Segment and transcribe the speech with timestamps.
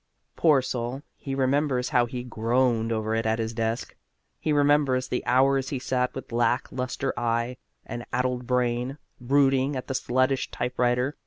[0.35, 3.95] Poor soul, he remembers how he groaned over it at his desk.
[4.39, 9.85] He remembers the hours he sat with lack lustre eye and addled brain, brooding at
[9.85, 11.17] the sluttish typewriter.